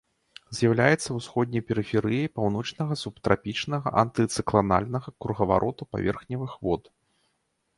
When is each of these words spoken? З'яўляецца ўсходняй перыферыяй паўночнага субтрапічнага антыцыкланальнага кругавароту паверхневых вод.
З'яўляецца 0.59 1.09
ўсходняй 1.17 1.63
перыферыяй 1.71 2.31
паўночнага 2.39 2.93
субтрапічнага 3.03 3.93
антыцыкланальнага 4.05 5.09
кругавароту 5.27 5.83
паверхневых 5.93 6.51
вод. 6.67 6.83